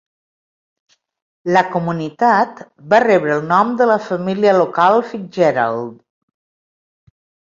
[1.57, 2.63] La comunitat
[2.93, 5.95] va rebre el nom de la família local Fitzgerald.